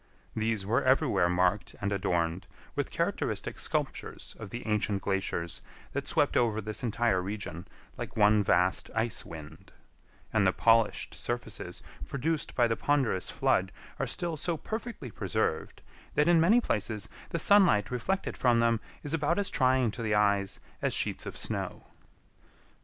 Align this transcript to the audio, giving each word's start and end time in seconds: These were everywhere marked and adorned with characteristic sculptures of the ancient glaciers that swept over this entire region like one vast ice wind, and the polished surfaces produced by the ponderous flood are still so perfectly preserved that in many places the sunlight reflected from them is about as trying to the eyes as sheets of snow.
These 0.35 0.65
were 0.65 0.81
everywhere 0.83 1.29
marked 1.29 1.75
and 1.79 1.91
adorned 1.91 2.47
with 2.75 2.89
characteristic 2.91 3.59
sculptures 3.59 4.35
of 4.39 4.49
the 4.49 4.65
ancient 4.65 5.03
glaciers 5.03 5.61
that 5.93 6.07
swept 6.07 6.35
over 6.35 6.59
this 6.59 6.81
entire 6.81 7.21
region 7.21 7.67
like 7.99 8.17
one 8.17 8.43
vast 8.43 8.89
ice 8.95 9.23
wind, 9.27 9.71
and 10.33 10.47
the 10.47 10.51
polished 10.53 11.13
surfaces 11.13 11.83
produced 12.07 12.55
by 12.55 12.65
the 12.67 12.75
ponderous 12.75 13.29
flood 13.29 13.71
are 13.99 14.07
still 14.07 14.35
so 14.35 14.57
perfectly 14.57 15.11
preserved 15.11 15.83
that 16.15 16.27
in 16.27 16.41
many 16.41 16.59
places 16.59 17.07
the 17.29 17.37
sunlight 17.37 17.91
reflected 17.91 18.35
from 18.35 18.59
them 18.59 18.79
is 19.03 19.13
about 19.13 19.37
as 19.37 19.51
trying 19.51 19.91
to 19.91 20.01
the 20.01 20.15
eyes 20.15 20.59
as 20.81 20.95
sheets 20.95 21.27
of 21.27 21.37
snow. 21.37 21.83